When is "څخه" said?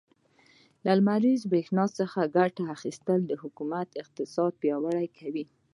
1.99-2.31